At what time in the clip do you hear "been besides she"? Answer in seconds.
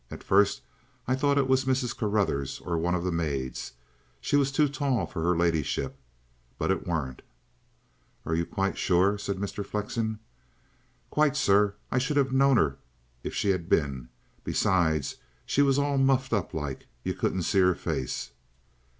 13.69-15.61